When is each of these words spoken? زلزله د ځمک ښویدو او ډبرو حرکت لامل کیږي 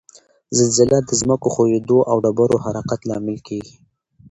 زلزله 0.57 0.97
د 1.07 1.09
ځمک 1.19 1.41
ښویدو 1.53 1.99
او 2.09 2.17
ډبرو 2.23 2.57
حرکت 2.65 2.99
لامل 3.09 3.37
کیږي 3.47 3.75